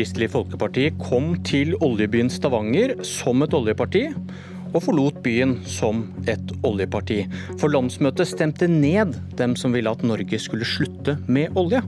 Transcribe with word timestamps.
Kristelig 0.00 0.30
Folkeparti 0.32 0.86
kom 0.96 1.34
til 1.44 1.74
oljebyen 1.84 2.30
Stavanger 2.32 2.94
som 3.04 3.44
et 3.44 3.52
oljeparti, 3.52 4.06
og 4.70 4.78
forlot 4.80 5.18
byen 5.20 5.58
som 5.68 6.06
et 6.24 6.54
oljeparti. 6.64 7.18
For 7.60 7.68
landsmøtet 7.68 8.30
stemte 8.30 8.64
ned 8.64 9.12
dem 9.36 9.58
som 9.60 9.76
ville 9.76 9.92
at 9.92 10.00
Norge 10.00 10.40
skulle 10.40 10.64
slutte 10.64 11.18
med 11.28 11.52
olje. 11.52 11.82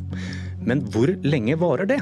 Men 0.60 0.84
hvor 0.92 1.14
lenge 1.24 1.56
varer 1.62 1.88
det? 1.88 1.98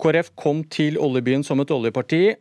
KrF 0.00 0.32
kom 0.32 0.64
til 0.72 0.96
oljebyen 0.96 1.44
som 1.44 1.60
et 1.60 1.76
oljeparti, 1.76 2.38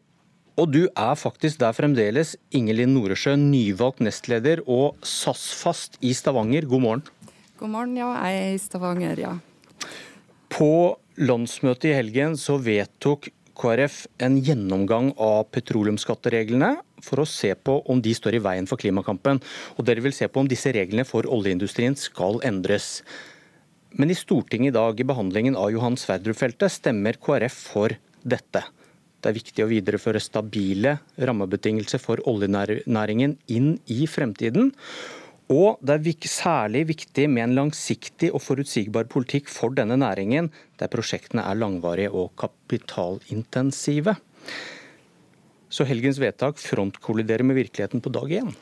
og 0.55 0.71
du 0.71 0.85
er 0.87 1.19
faktisk 1.19 1.59
der 1.59 1.75
fremdeles, 1.75 2.37
Ingelin 2.55 2.95
Noresjø, 2.95 3.35
nyvalgt 3.35 3.99
nestleder 3.99 4.63
og 4.63 4.95
SAS-fast 5.03 5.99
i 5.99 6.15
Stavanger. 6.15 6.71
God 6.71 6.87
morgen. 6.87 7.07
God 7.55 7.71
morgen, 7.71 7.95
ja. 7.95 8.09
Jeg 8.27 8.39
er 8.41 8.53
i 8.53 8.59
Stavanger, 8.59 9.19
ja. 9.21 9.33
På 10.51 10.97
landsmøtet 11.15 11.87
i 11.87 11.95
helgen 11.95 12.35
så 12.39 12.57
vedtok 12.59 13.29
KrF 13.55 14.01
en 14.25 14.35
gjennomgang 14.43 15.13
av 15.21 15.45
petroleumsskattereglene 15.55 16.73
for 17.05 17.23
å 17.23 17.27
se 17.29 17.53
på 17.55 17.77
om 17.91 18.01
de 18.03 18.11
står 18.17 18.35
i 18.35 18.43
veien 18.43 18.67
for 18.67 18.81
klimakampen. 18.81 19.39
Og 19.79 19.87
dere 19.87 20.03
vil 20.03 20.15
se 20.15 20.27
på 20.27 20.43
om 20.43 20.51
disse 20.51 20.73
reglene 20.75 21.07
for 21.07 21.27
oljeindustrien 21.31 21.95
skal 21.99 22.41
endres. 22.43 22.99
Men 23.95 24.11
i 24.11 24.19
Stortinget 24.19 24.73
i 24.73 24.75
dag, 24.75 24.99
i 24.99 25.07
behandlingen 25.07 25.55
av 25.55 25.71
Johan 25.71 25.95
Sverdrup-feltet, 25.95 26.75
stemmer 26.75 27.15
KrF 27.15 27.61
for 27.71 27.95
dette. 28.19 28.65
Det 29.23 29.31
er 29.31 29.39
viktig 29.39 29.63
å 29.63 29.71
videreføre 29.71 30.19
stabile 30.19 30.97
rammebetingelser 31.15 32.03
for 32.03 32.19
oljenæringen 32.27 33.39
inn 33.47 33.77
i 33.87 34.03
fremtiden. 34.11 34.73
Og 35.53 35.77
det 35.85 35.99
er 35.99 36.27
særlig 36.27 36.87
viktig 36.89 37.27
med 37.29 37.43
en 37.43 37.55
langsiktig 37.59 38.31
og 38.33 38.41
forutsigbar 38.41 39.05
politikk 39.05 39.49
for 39.51 39.69
denne 39.77 39.97
næringen, 40.01 40.49
der 40.79 40.89
prosjektene 40.89 41.45
er 41.45 41.59
langvarige 41.59 42.09
og 42.09 42.33
kapitalintensive. 42.37 44.15
Så 45.69 45.85
helgens 45.85 46.17
vedtak 46.19 46.57
frontkolliderer 46.57 47.43
med 47.43 47.55
virkeligheten 47.55 48.01
på 48.01 48.09
dag 48.09 48.31
én. 48.41 48.55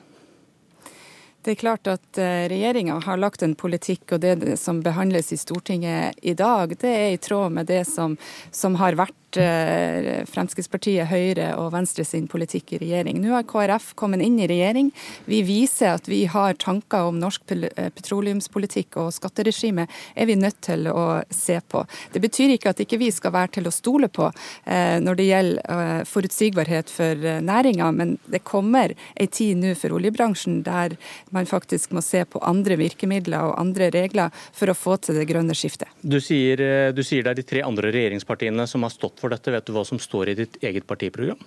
Det 1.44 1.52
er 1.52 1.60
klart 1.60 1.88
at 1.92 2.20
eh, 2.20 2.48
regjeringa 2.48 3.02
har 3.04 3.20
lagt 3.20 3.44
en 3.44 3.56
politikk, 3.56 4.16
og 4.16 4.22
det 4.24 4.56
som 4.60 4.80
behandles 4.84 5.34
i 5.36 5.40
Stortinget 5.40 6.16
i 6.24 6.36
dag, 6.40 6.72
det 6.80 6.92
er 6.92 7.10
i 7.12 7.20
tråd 7.20 7.52
med 7.52 7.68
det 7.68 7.84
som, 7.88 8.16
som 8.52 8.80
har 8.80 8.96
vært 8.96 9.16
Eh, 9.38 10.24
Fremskrittspartiet, 10.30 11.08
Høyre 11.10 11.54
og 11.60 11.72
Venstre 11.74 12.06
sin 12.06 12.28
politikk 12.30 12.76
i 12.76 12.80
regjering. 12.84 13.20
Nå 13.22 13.34
har 13.34 13.46
KrF 13.48 13.94
kommet 14.00 14.22
inn 14.26 14.38
i 14.42 14.48
regjering. 14.50 14.92
Vi 15.26 15.42
viser 15.46 15.96
at 15.96 16.08
vi 16.10 16.24
har 16.30 16.58
tanker 16.62 17.10
om 17.10 17.20
norsk 17.22 17.54
eh, 17.56 17.90
petroleumspolitikk 17.96 18.98
og 19.02 19.12
skatteregime 19.16 19.88
er 19.88 20.30
vi 20.30 20.38
nødt 20.40 20.60
til 20.66 20.88
å 20.92 21.24
se 21.34 21.60
på. 21.70 21.84
Det 22.14 22.22
betyr 22.24 22.56
ikke 22.56 22.74
at 22.74 22.84
ikke 22.84 23.00
vi 23.02 23.10
skal 23.14 23.34
være 23.36 23.56
til 23.58 23.70
å 23.70 23.74
stole 23.74 24.10
på 24.14 24.30
eh, 24.30 25.00
når 25.04 25.20
det 25.20 25.28
gjelder 25.30 26.08
forutsigbarhet 26.08 26.92
for 26.92 27.26
næringa, 27.44 27.90
men 27.96 28.16
det 28.30 28.44
kommer 28.46 28.94
ei 29.20 29.28
tid 29.32 29.60
nå 29.62 29.74
for 29.80 29.96
oljebransjen 29.96 30.62
der 30.66 30.96
man 31.36 31.48
faktisk 31.50 31.94
må 31.96 32.04
se 32.06 32.24
på 32.26 32.42
andre 32.46 32.78
virkemidler 32.80 33.50
og 33.50 33.58
andre 33.62 33.90
regler 33.94 34.34
for 34.54 34.72
å 34.72 34.78
få 34.78 34.98
til 35.04 35.18
det 35.18 35.28
grønne 35.30 35.56
skiftet. 35.58 35.90
Du 36.02 36.20
sier, 36.22 36.60
du 36.94 37.02
sier 37.06 37.26
det 37.26 37.34
er 37.34 37.40
de 37.40 37.48
tre 37.48 37.64
andre 37.66 37.92
regjeringspartiene 37.94 38.68
som 38.70 38.86
har 38.86 38.94
stått 38.94 39.23
for 39.24 39.34
dette? 39.34 39.56
Vet 39.56 39.68
du 39.68 39.76
hva 39.76 39.86
som 39.88 40.02
står 40.02 40.34
i 40.34 40.40
ditt 40.44 40.60
eget 40.64 40.88
partiprogram? 40.90 41.42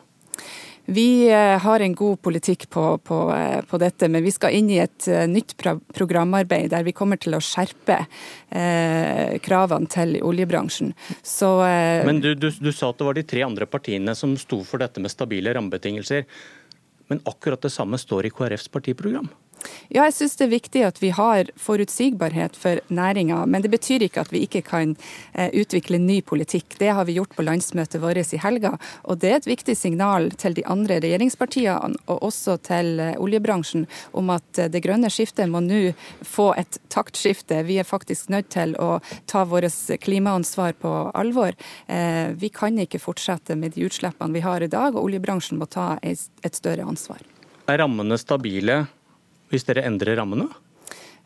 Vi 0.87 1.27
eh, 1.27 1.59
har 1.59 1.83
en 1.83 1.95
god 1.99 2.21
politikk 2.23 2.69
på, 2.71 2.83
på, 3.03 3.17
eh, 3.35 3.59
på, 3.67 3.79
dette, 3.83 4.07
men 4.09 4.23
vi 4.23 4.31
skal 4.31 4.55
inn 4.55 4.69
i 4.71 4.79
et 4.79 5.09
eh, 5.11 5.25
nytt 5.27 5.57
programarbeid 5.59 6.71
der 6.71 6.85
vi 6.87 6.95
kommer 6.95 7.19
til 7.19 7.35
å 7.35 7.43
skjerpe 7.43 7.97
eh, 8.55 9.35
kravene 9.43 9.91
til 9.91 10.15
oljebransjen. 10.23 10.93
Så, 11.27 11.51
eh, 11.67 12.07
men 12.07 12.23
du, 12.23 12.37
du, 12.39 12.53
du 12.55 12.71
sa 12.71 12.93
at 12.93 13.03
det 13.03 13.09
var 13.09 13.19
de 13.19 13.27
tre 13.27 13.43
andre 13.49 13.67
partiene 13.67 14.15
som 14.15 14.37
sto 14.39 14.61
for 14.69 14.83
dette 14.83 15.03
med 15.03 15.11
stabile 15.11 15.57
rammebetingelser. 15.59 16.29
Men 17.11 17.23
akkurat 17.27 17.67
det 17.67 17.75
samme 17.75 17.99
står 17.99 18.31
i 18.31 18.35
KrFs 18.35 18.71
partiprogram? 18.71 19.27
Ja, 19.89 20.05
jeg 20.07 20.15
syns 20.17 20.37
det 20.39 20.47
er 20.47 20.53
viktig 20.53 20.83
at 20.87 20.99
vi 21.03 21.11
har 21.15 21.51
forutsigbarhet 21.61 22.57
for 22.59 22.81
næringa. 22.93 23.45
Men 23.47 23.63
det 23.63 23.71
betyr 23.73 24.07
ikke 24.07 24.25
at 24.25 24.33
vi 24.35 24.43
ikke 24.47 24.63
kan 24.67 24.97
eh, 25.33 25.51
utvikle 25.55 26.01
ny 26.03 26.21
politikk. 26.27 26.79
Det 26.81 26.91
har 26.95 27.07
vi 27.07 27.17
gjort 27.19 27.37
på 27.37 27.45
landsmøtet 27.47 28.03
vårt 28.03 28.35
i 28.35 28.41
helga. 28.43 28.75
Og 29.05 29.21
det 29.23 29.31
er 29.31 29.39
et 29.41 29.49
viktig 29.49 29.77
signal 29.79 30.31
til 30.39 30.57
de 30.59 30.67
andre 30.67 30.99
regjeringspartiene 31.05 32.01
og 32.07 32.27
også 32.31 32.59
til 32.67 33.01
eh, 33.03 33.15
oljebransjen 33.23 33.87
om 34.17 34.33
at 34.35 34.63
eh, 34.63 34.71
det 34.73 34.83
grønne 34.85 35.11
skiftet 35.13 35.51
må 35.51 35.63
nå 35.65 35.93
få 36.27 36.53
et 36.59 36.81
taktskifte. 36.93 37.63
Vi 37.69 37.79
er 37.81 37.89
faktisk 37.89 38.31
nødt 38.33 38.51
til 38.55 38.75
å 38.83 38.99
ta 39.31 39.45
vårt 39.47 39.65
klimaansvar 40.03 40.77
på 40.81 40.91
alvor. 41.17 41.57
Vi 41.87 42.49
kan 42.55 42.77
ikke 42.79 43.01
fortsette 43.03 43.57
med 43.59 43.75
de 43.75 43.87
utslippene 43.89 44.37
vi 44.37 44.43
har 44.45 44.63
i 44.63 44.69
dag, 44.71 44.95
og 44.95 45.09
oljebransjen 45.09 45.59
må 45.59 45.67
ta 45.71 45.97
et 46.03 46.59
større 46.59 46.87
ansvar. 46.87 47.23
Er 47.67 47.81
rammene 47.83 48.19
stabile 48.21 48.85
hvis 49.51 49.67
dere 49.69 49.85
endrer 49.87 50.19
rammene? 50.19 50.49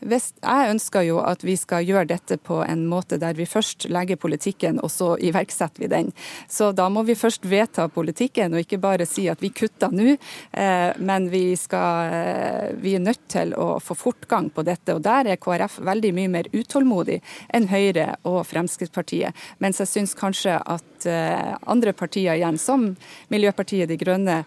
Jeg 0.00 0.70
ønsker 0.72 1.04
jo 1.04 1.18
at 1.20 1.42
vi 1.44 1.56
skal 1.60 1.84
gjøre 1.84 2.08
dette 2.08 2.38
på 2.40 2.60
en 2.64 2.86
måte 2.88 3.18
der 3.20 3.36
vi 3.36 3.46
først 3.48 3.88
legger 3.92 4.16
politikken, 4.20 4.80
og 4.80 4.90
så 4.92 5.12
iverksetter 5.20 5.84
vi 5.84 5.90
den. 5.92 6.12
Så 6.48 6.70
da 6.76 6.88
må 6.92 7.04
vi 7.08 7.18
først 7.18 7.44
vedta 7.48 7.88
politikken, 7.92 8.54
og 8.54 8.64
ikke 8.64 8.80
bare 8.80 9.06
si 9.08 9.26
at 9.28 9.42
vi 9.42 9.52
kutter 9.52 9.92
nå. 9.92 10.16
Eh, 10.52 10.90
men 11.04 11.28
vi, 11.32 11.56
skal, 11.60 12.14
eh, 12.14 12.70
vi 12.80 12.94
er 12.96 13.04
nødt 13.04 13.26
til 13.32 13.52
å 13.54 13.78
få 13.82 13.96
fortgang 13.98 14.50
på 14.54 14.64
dette. 14.66 14.96
Og 14.96 15.04
der 15.04 15.32
er 15.32 15.40
KrF 15.40 15.80
veldig 15.84 16.14
mye 16.16 16.32
mer 16.32 16.50
utålmodig 16.54 17.20
enn 17.54 17.68
Høyre 17.70 18.14
og 18.28 18.42
Fremskrittspartiet. 18.48 19.36
Mens 19.60 19.82
jeg 19.82 19.92
syns 19.92 20.16
kanskje 20.18 20.56
at 20.58 21.08
eh, 21.08 21.52
andre 21.70 21.94
partier 21.96 22.38
igjen, 22.38 22.58
som 22.60 22.88
Miljøpartiet 23.32 23.90
De 23.90 23.96
Grønne, 24.00 24.40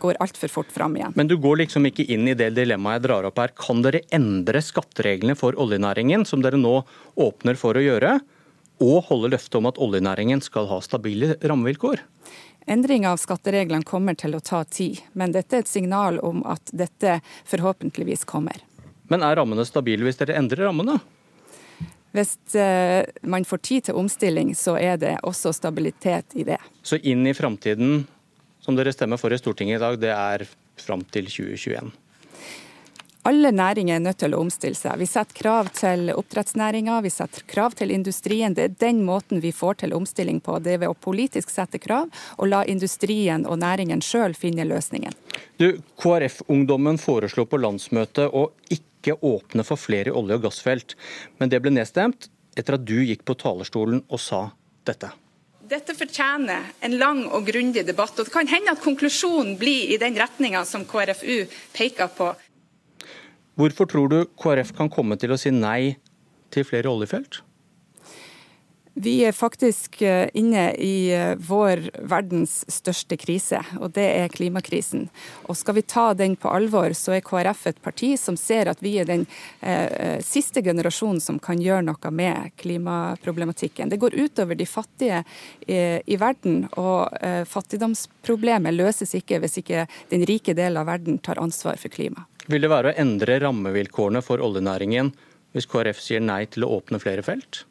går 0.00 0.18
altfor 0.22 0.50
fort 0.50 0.70
fram 0.72 0.94
igjen. 0.96 1.12
Men 1.18 1.28
du 1.28 1.34
går 1.40 1.60
liksom 1.62 1.86
ikke 1.88 2.06
inn 2.12 2.28
i 2.30 2.34
det 2.38 2.50
dilemmaet 2.56 2.98
jeg 2.98 3.04
drar 3.08 3.26
opp 3.28 3.40
her. 3.40 3.52
Kan 3.58 3.82
dere 3.84 4.00
endre 4.14 4.62
skatt 4.64 4.77
skattereglene 4.78 5.36
for 5.38 5.58
oljenæringen, 5.58 6.24
som 6.24 6.42
dere 6.42 6.58
nå 6.60 6.82
åpner 7.18 7.58
for 7.58 7.76
å 7.76 7.82
gjøre, 7.82 8.18
og 8.78 9.08
holde 9.10 9.32
løftet 9.34 9.58
om 9.58 9.66
at 9.66 9.78
oljenæringen 9.82 10.40
skal 10.44 10.68
ha 10.70 10.78
stabile 10.84 11.34
rammevilkår? 11.42 12.04
Endring 12.68 13.06
av 13.08 13.16
skattereglene 13.18 13.86
kommer 13.86 14.14
til 14.14 14.36
å 14.36 14.42
ta 14.44 14.62
tid, 14.64 15.00
men 15.18 15.32
dette 15.32 15.56
er 15.56 15.64
et 15.64 15.70
signal 15.70 16.20
om 16.20 16.42
at 16.46 16.70
dette 16.70 17.18
forhåpentligvis 17.48 18.26
kommer. 18.28 18.60
Men 19.08 19.24
er 19.24 19.38
rammene 19.40 19.64
stabile 19.64 20.04
hvis 20.04 20.20
dere 20.20 20.36
endrer 20.38 20.68
rammene? 20.68 20.98
Hvis 22.12 22.36
uh, 22.56 23.04
man 23.28 23.44
får 23.48 23.62
tid 23.64 23.88
til 23.88 23.98
omstilling, 24.00 24.52
så 24.56 24.76
er 24.80 25.00
det 25.00 25.16
også 25.28 25.52
stabilitet 25.56 26.36
i 26.36 26.44
det. 26.44 26.60
Så 26.84 27.00
inn 27.00 27.26
i 27.28 27.34
framtiden, 27.36 28.04
som 28.64 28.76
dere 28.76 28.92
stemmer 28.92 29.20
for 29.20 29.32
i 29.32 29.40
Stortinget 29.40 29.80
i 29.80 29.82
dag, 29.82 29.98
det 30.00 30.12
er 30.12 30.44
fram 30.80 31.04
til 31.08 31.28
2021? 31.28 31.90
Alle 33.26 33.50
næringer 33.52 33.96
er 33.96 34.02
nødt 34.02 34.20
til 34.22 34.34
å 34.34 34.40
omstille 34.40 34.78
seg. 34.78 34.94
Vi 35.00 35.06
setter 35.10 35.36
krav 35.36 35.68
til 35.76 36.12
oppdrettsnæringa, 36.14 37.00
vi 37.04 37.10
setter 37.12 37.44
krav 37.50 37.74
til 37.76 37.90
industrien. 37.92 38.54
Det 38.54 38.64
er 38.64 38.76
den 38.78 39.02
måten 39.04 39.42
vi 39.42 39.52
får 39.52 39.80
til 39.82 39.94
omstilling 39.96 40.38
på. 40.44 40.58
Det 40.62 40.76
er 40.76 40.82
ved 40.84 40.92
å 40.92 40.96
politisk 40.96 41.50
sette 41.52 41.80
krav 41.82 42.08
og 42.38 42.48
la 42.48 42.62
industrien 42.64 43.44
og 43.46 43.58
næringen 43.60 44.00
sjøl 44.04 44.36
finne 44.38 44.64
løsningen. 44.68 45.16
Du, 45.58 45.82
KrF-ungdommen 46.00 47.00
foreslo 47.02 47.44
på 47.50 47.60
landsmøtet 47.60 48.30
å 48.30 48.48
ikke 48.72 49.18
åpne 49.20 49.66
for 49.66 49.80
flere 49.80 50.14
olje- 50.14 50.38
og 50.38 50.48
gassfelt, 50.48 50.94
men 51.38 51.50
det 51.50 51.60
ble 51.62 51.74
nedstemt 51.74 52.30
etter 52.58 52.78
at 52.78 52.86
du 52.86 53.00
gikk 53.02 53.26
på 53.26 53.36
talerstolen 53.38 54.04
og 54.08 54.22
sa 54.22 54.46
dette. 54.86 55.10
Dette 55.68 55.92
fortjener 55.92 56.70
en 56.80 56.94
lang 56.96 57.26
og 57.26 57.44
grundig 57.44 57.82
debatt. 57.84 58.16
og 58.16 58.24
Det 58.24 58.32
kan 58.32 58.48
hende 58.48 58.72
at 58.72 58.80
konklusjonen 58.80 59.58
blir 59.60 59.92
i 59.92 59.98
den 60.00 60.16
retninga 60.16 60.62
som 60.64 60.86
KrFU 60.88 61.44
peker 61.74 62.08
på. 62.16 62.30
Hvorfor 63.58 63.90
tror 63.90 64.08
du 64.12 64.18
KrF 64.38 64.70
kan 64.76 64.90
komme 64.92 65.18
til 65.18 65.34
å 65.34 65.40
si 65.40 65.50
nei 65.50 65.96
til 66.54 66.66
flere 66.66 66.90
oljefelt? 66.92 67.40
Vi 68.98 69.20
er 69.22 69.34
faktisk 69.34 70.00
eh, 70.02 70.26
inne 70.34 70.72
i 70.74 71.10
eh, 71.14 71.36
vår 71.38 71.84
verdens 72.10 72.64
største 72.70 73.14
krise, 73.18 73.60
og 73.78 73.92
det 73.94 74.06
er 74.10 74.32
klimakrisen. 74.32 75.04
Og 75.46 75.58
skal 75.58 75.76
vi 75.76 75.84
ta 75.86 76.08
den 76.18 76.34
på 76.38 76.50
alvor, 76.50 76.90
så 76.98 77.14
er 77.14 77.22
KrF 77.26 77.66
et 77.70 77.78
parti 77.82 78.12
som 78.18 78.34
ser 78.38 78.70
at 78.70 78.82
vi 78.82 78.96
er 78.98 79.06
den 79.06 79.22
eh, 79.60 80.18
siste 80.26 80.64
generasjonen 80.66 81.22
som 81.22 81.38
kan 81.42 81.62
gjøre 81.62 81.86
noe 81.86 82.14
med 82.14 82.56
klimaproblematikken. 82.58 83.90
Det 83.90 84.00
går 84.02 84.18
utover 84.18 84.58
de 84.58 84.66
fattige 84.66 85.22
eh, 85.66 86.00
i 86.02 86.18
verden, 86.18 86.64
og 86.74 87.14
eh, 87.22 87.44
fattigdomsproblemet 87.46 88.74
løses 88.74 89.14
ikke 89.18 89.38
hvis 89.44 89.60
ikke 89.62 89.86
den 90.10 90.26
rike 90.26 90.58
delen 90.58 90.82
av 90.82 90.90
verden 90.90 91.22
tar 91.22 91.38
ansvar 91.42 91.78
for 91.78 91.94
klima. 91.94 92.26
Vil 92.48 92.64
det 92.64 92.70
være 92.72 92.92
å 92.92 93.00
endre 93.00 93.40
rammevilkårene 93.44 94.22
for 94.24 94.40
oljenæringen 94.44 95.12
hvis 95.56 95.68
KrF 95.68 96.00
sier 96.00 96.22
nei 96.24 96.44
til 96.52 96.64
å 96.64 96.70
åpne 96.78 97.00
flere 97.02 97.24
felt? 97.24 97.64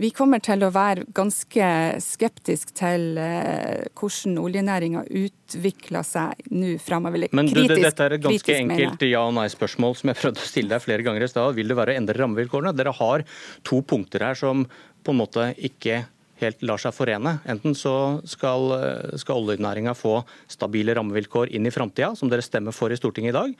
Vi 0.00 0.08
kommer 0.16 0.40
til 0.40 0.62
å 0.64 0.70
være 0.72 1.02
ganske 1.12 1.64
skeptisk 2.00 2.70
til 2.78 3.18
eh, 3.20 3.82
hvordan 3.92 4.38
oljenæringa 4.40 5.02
utvikler 5.04 6.06
seg 6.08 6.40
nå 6.56 6.78
framover. 6.80 7.26
Men 7.36 7.50
du, 7.50 7.60
dette 7.68 8.06
er 8.06 8.16
et 8.16 8.24
ganske 8.24 8.56
enkelt 8.62 9.04
ja- 9.04 9.26
og 9.26 9.34
nei-spørsmål 9.36 9.98
som 10.00 10.12
jeg 10.12 10.20
prøvde 10.22 10.40
å 10.40 10.48
stille 10.48 10.72
deg 10.72 10.86
flere 10.86 11.04
ganger 11.04 11.26
i 11.26 11.28
stad. 11.28 11.52
Vil 11.58 11.68
det 11.68 11.76
være 11.76 11.92
å 11.92 12.00
endre 12.00 12.16
rammevilkårene? 12.16 12.72
Dere 12.80 12.96
har 12.96 13.26
to 13.68 13.82
punkter 13.84 14.24
her 14.24 14.40
som 14.40 14.64
på 15.04 15.12
en 15.12 15.20
måte 15.20 15.50
ikke 15.68 16.06
helt 16.40 16.64
lar 16.66 16.80
seg 16.82 16.94
forene. 16.96 17.36
Enten 17.48 17.76
så 17.78 17.94
skal, 18.28 18.74
skal 19.20 19.42
oljenæringa 19.44 19.94
få 19.98 20.20
stabile 20.50 20.96
rammevilkår 20.98 21.54
inn 21.56 21.68
i 21.68 21.74
framtida, 21.74 22.14
som 22.18 22.32
dere 22.32 22.44
stemmer 22.44 22.76
for 22.76 22.92
i 22.92 22.98
Stortinget 22.98 23.34
i 23.34 23.38
dag. 23.38 23.54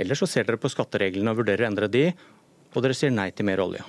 Eller 0.00 0.18
så 0.18 0.28
ser 0.30 0.48
dere 0.48 0.60
på 0.60 0.70
skattereglene 0.72 1.32
og 1.32 1.42
vurderer 1.42 1.66
å 1.66 1.70
endre 1.70 1.90
de, 1.92 2.08
og 2.70 2.84
dere 2.84 2.96
sier 2.96 3.12
nei 3.14 3.30
til 3.34 3.48
mer 3.48 3.62
olje. 3.64 3.84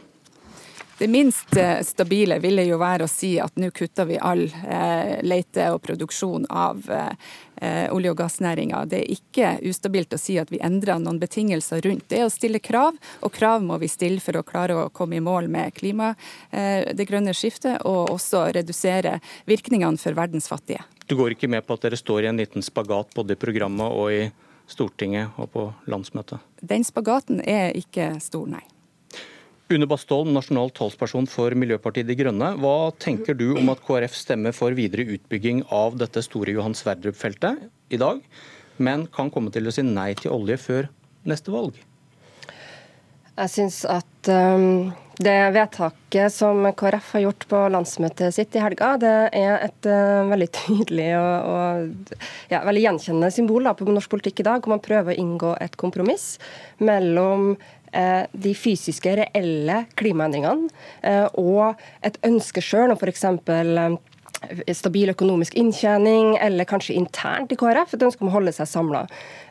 Det 1.02 1.08
minst 1.08 1.58
eh, 1.58 1.82
stabile 1.82 2.36
ville 2.40 2.62
jo 2.62 2.78
være 2.78 3.08
å 3.08 3.10
si 3.10 3.32
at 3.42 3.56
nå 3.58 3.72
kutter 3.74 4.06
vi 4.06 4.20
all 4.22 4.44
eh, 4.46 5.16
leite 5.26 5.72
og 5.74 5.80
produksjon 5.82 6.44
av 6.46 6.84
eh, 6.94 7.88
olje- 7.90 8.12
og 8.12 8.20
gassnæringa. 8.20 8.84
Det 8.86 9.00
er 9.00 9.16
ikke 9.16 9.56
ustabilt 9.66 10.14
å 10.14 10.20
si 10.22 10.36
at 10.38 10.52
vi 10.54 10.60
endrer 10.62 11.00
noen 11.02 11.18
betingelser 11.18 11.82
rundt. 11.88 12.06
Det 12.06 12.20
er 12.20 12.28
å 12.28 12.30
stille 12.30 12.62
krav, 12.62 13.00
og 13.26 13.34
krav 13.34 13.66
må 13.66 13.80
vi 13.82 13.90
stille 13.90 14.22
for 14.22 14.38
å 14.38 14.44
klare 14.46 14.76
å 14.78 14.92
komme 14.94 15.18
i 15.18 15.24
mål 15.26 15.50
med 15.50 15.74
klima, 15.74 16.12
det 16.52 17.08
grønne 17.10 17.34
skiftet, 17.34 17.82
og 17.82 18.12
også 18.14 18.44
redusere 18.54 19.16
virkningene 19.50 19.98
for 19.98 20.14
verdens 20.14 20.52
fattige. 20.54 20.84
Du 21.10 21.16
går 21.18 21.34
ikke 21.34 21.50
med 21.50 21.66
på 21.66 21.80
at 21.80 21.88
dere 21.88 21.98
står 21.98 22.28
i 22.28 22.30
en 22.30 22.44
liten 22.44 22.62
spagat 22.62 23.18
både 23.18 23.34
i 23.34 23.42
programmet 23.42 23.90
og 23.90 24.14
i 24.14 24.22
Stortinget 24.70 25.34
og 25.42 25.50
på 25.58 25.66
landsmøtet? 25.90 26.46
Den 26.62 26.86
spagaten 26.86 27.42
er 27.42 27.74
ikke 27.74 28.14
stor, 28.22 28.46
nei. 28.54 28.62
Une 29.72 29.88
Bastholm, 29.88 30.34
nasjonal 30.36 30.68
talsperson 30.76 31.24
for 31.32 31.56
Miljøpartiet 31.56 32.04
De 32.10 32.16
Grønne. 32.20 32.50
Hva 32.60 32.92
tenker 33.00 33.38
du 33.40 33.54
om 33.56 33.70
at 33.72 33.80
KrF 33.86 34.18
stemmer 34.20 34.52
for 34.56 34.76
videre 34.76 35.06
utbygging 35.16 35.62
av 35.72 35.96
dette 36.02 36.20
store 36.26 36.52
Johan 36.58 36.76
Sverdrup-feltet 36.76 37.70
i 37.96 38.00
dag, 38.02 38.20
men 38.84 39.06
kan 39.16 39.32
komme 39.32 39.54
til 39.56 39.72
å 39.72 39.72
si 39.72 39.86
nei 39.88 40.10
til 40.20 40.36
olje 40.36 40.60
før 40.60 40.92
neste 41.24 41.56
valg? 41.56 41.80
Jeg 43.32 43.54
syns 43.54 43.80
at 43.88 44.28
um, 44.28 44.92
det 45.24 45.40
vedtaket 45.56 46.36
som 46.36 46.68
KrF 46.76 47.16
har 47.16 47.24
gjort 47.30 47.48
på 47.48 47.62
landsmøtet 47.72 48.36
sitt 48.36 48.58
i 48.60 48.64
helga, 48.64 48.98
det 49.00 49.18
er 49.40 49.56
et 49.70 49.88
uh, 49.88 50.28
veldig 50.34 50.50
tydelig 50.58 51.12
og, 51.16 51.52
og 51.56 52.16
ja, 52.52 52.60
veldig 52.68 52.90
gjenkjennende 52.90 53.32
symbol 53.32 53.72
da, 53.72 53.78
på 53.78 53.88
norsk 53.88 54.12
politikk 54.12 54.44
i 54.44 54.50
dag, 54.52 54.60
hvor 54.60 54.76
man 54.76 54.84
prøver 54.84 55.16
å 55.16 55.22
inngå 55.24 55.56
et 55.64 55.80
kompromiss 55.80 56.34
mellom 56.84 57.54
de 57.92 58.54
fysiske, 58.56 59.16
reelle 59.20 59.84
klimaendringene 60.00 60.70
eh, 61.04 61.28
og 61.40 61.80
et 62.06 62.18
ønske 62.28 62.64
sjøl 62.64 62.94
om 62.94 63.00
f.eks 63.00 63.26
eh, 63.28 63.98
stabil 64.74 65.12
økonomisk 65.12 65.54
inntjening, 65.60 66.34
eller 66.42 66.66
kanskje 66.66 66.96
internt 66.98 67.52
i 67.54 67.58
KrF 67.60 67.94
et 67.94 68.06
ønske 68.08 68.24
om 68.24 68.32
å 68.32 68.34
holde 68.34 68.54
seg 68.56 68.70
samla. 68.70 69.04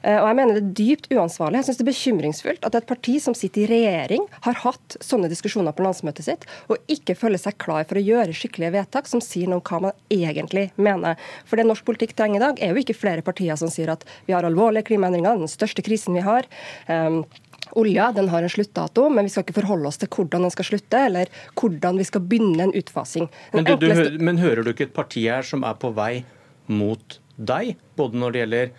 Jeg 0.03 0.35
mener 0.35 0.57
det 0.57 0.63
er 0.63 0.73
dypt 0.81 1.07
uansvarlig. 1.13 1.61
Jeg 1.61 1.69
synes 1.69 1.79
det 1.79 1.85
er 1.85 1.89
bekymringsfullt 1.91 2.65
at 2.67 2.79
et 2.79 2.89
parti 2.89 3.15
som 3.23 3.37
sitter 3.37 3.69
i 3.69 3.69
regjering, 3.71 4.25
har 4.49 4.59
hatt 4.65 4.97
sånne 5.05 5.31
diskusjoner 5.31 5.77
på 5.77 5.85
landsmøtet 5.85 6.27
sitt, 6.27 6.47
og 6.73 6.91
ikke 6.91 7.15
føler 7.21 7.39
seg 7.39 7.59
klar 7.63 7.85
for 7.87 8.01
å 8.01 8.03
gjøre 8.03 8.35
skikkelige 8.35 8.75
vedtak 8.81 9.07
som 9.11 9.23
sier 9.23 9.53
noe 9.53 9.61
om 9.61 9.69
hva 9.69 9.83
man 9.91 10.03
egentlig 10.11 10.71
mener. 10.81 11.21
For 11.47 11.61
det 11.61 11.69
norsk 11.69 11.87
politikk 11.87 12.17
trenger 12.19 12.41
i 12.41 12.45
dag, 12.49 12.59
er 12.59 12.75
jo 12.75 12.83
ikke 12.83 12.99
flere 12.99 13.27
partier 13.27 13.61
som 13.61 13.71
sier 13.71 13.93
at 13.95 14.09
vi 14.27 14.35
har 14.35 14.49
alvorlige 14.49 14.89
klimaendringer, 14.91 15.39
den 15.39 15.53
største 15.53 15.87
krisen 15.87 16.19
vi 16.19 16.27
har. 16.27 16.51
Um, 16.91 17.23
Olja 17.79 18.11
den 18.17 18.29
har 18.33 18.43
en 18.43 18.53
sluttdato, 18.53 19.07
men 19.13 19.27
vi 19.27 19.33
skal 19.33 19.47
ikke 19.47 19.61
forholde 19.61 19.91
oss 19.91 20.01
til 20.01 20.11
hvordan 20.11 20.47
den 20.47 20.55
skal 20.55 20.69
slutte, 20.73 21.05
eller 21.11 21.31
hvordan 21.61 22.01
vi 22.01 22.07
skal 22.09 22.25
begynne 22.27 22.69
en 22.69 22.77
utfasing. 22.77 23.31
Men, 23.55 23.69
du, 23.69 23.75
du, 23.81 24.19
men 24.23 24.41
hører 24.43 24.65
du 24.65 24.73
ikke 24.75 24.89
et 24.89 24.97
parti 24.97 25.27
her 25.29 25.47
som 25.47 25.67
er 25.67 25.77
på 25.81 25.93
vei 25.97 26.25
mot 26.71 27.19
deg, 27.37 27.77
både 27.99 28.21
når 28.21 28.33
det 28.33 28.43
gjelder 28.45 28.73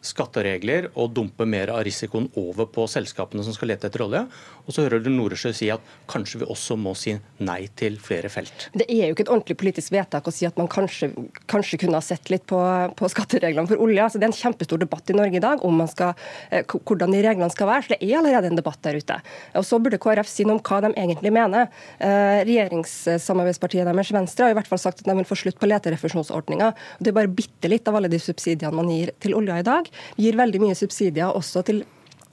skatteregler 0.00 0.88
og 0.94 1.12
dumpe 1.16 1.44
mer 1.48 1.72
av 1.74 1.82
risikoen 1.84 2.28
over 2.40 2.68
på 2.72 2.86
selskapene 2.88 3.44
som 3.44 3.54
skal 3.56 3.72
lete 3.72 3.88
etter 3.90 4.04
olje. 4.04 4.22
Og 4.64 4.72
så 4.72 4.84
hører 4.84 5.02
du 5.04 5.10
Noresjø 5.12 5.52
si 5.56 5.68
at 5.72 5.84
kanskje 6.10 6.42
vi 6.42 6.48
også 6.50 6.76
må 6.80 6.94
si 6.98 7.16
nei 7.44 7.60
til 7.76 7.98
flere 8.00 8.30
felt. 8.32 8.68
Det 8.72 8.86
er 8.88 9.08
jo 9.08 9.16
ikke 9.16 9.26
et 9.26 9.32
ordentlig 9.32 9.58
politisk 9.60 9.92
vedtak 9.92 10.28
å 10.28 10.34
si 10.34 10.46
at 10.48 10.56
man 10.60 10.70
kanskje, 10.70 11.10
kanskje 11.50 11.80
kunne 11.82 12.00
ha 12.00 12.04
sett 12.04 12.30
litt 12.32 12.46
på, 12.50 12.60
på 12.96 13.10
skattereglene 13.12 13.68
for 13.70 13.82
olje. 13.82 14.00
Altså, 14.04 14.20
det 14.20 14.28
er 14.28 14.32
en 14.32 14.38
kjempestor 14.40 14.80
debatt 14.80 15.12
i 15.12 15.18
Norge 15.18 15.40
i 15.40 15.44
dag 15.44 15.64
om 15.66 15.82
skal, 15.90 16.14
eh, 16.50 16.64
hvordan 16.64 17.12
de 17.16 17.22
reglene 17.26 17.52
skal 17.52 17.70
være. 17.70 17.86
Så 17.86 17.94
det 17.94 18.00
er 18.06 18.16
allerede 18.20 18.52
en 18.52 18.60
debatt 18.60 18.80
der 18.86 19.00
ute. 19.00 19.20
Og 19.58 19.66
Så 19.70 19.80
burde 19.82 20.00
KrF 20.00 20.28
si 20.28 20.46
noe 20.46 20.58
om 20.58 20.64
hva 20.64 20.80
de 20.84 20.92
egentlig 20.94 21.32
mener. 21.34 21.68
Eh, 21.98 22.40
regjeringssamarbeidspartiet 22.48 23.88
deres 23.88 24.14
Venstre 24.14 24.48
har 24.48 24.54
i 24.54 24.58
hvert 24.58 24.70
fall 24.70 24.80
sagt 24.80 25.02
at 25.02 25.08
de 25.08 25.18
vil 25.18 25.28
få 25.28 25.38
slutt 25.38 25.60
på 25.60 25.68
leterefusjonsordninga. 25.70 26.72
Det 26.98 27.12
er 27.12 27.18
bare 27.20 27.32
bitte 27.32 27.70
litt 27.70 27.88
av 27.88 27.98
alle 27.98 28.10
de 28.12 28.20
subsidiene 28.22 28.74
man 28.74 28.90
gir 28.90 29.12
til 29.22 29.36
olja 29.38 29.60
i 29.60 29.66
dag 29.66 29.89
gir 30.16 30.38
veldig 30.40 30.62
mye 30.62 30.78
subsidier 30.78 31.32
også 31.36 31.64
til 31.66 31.84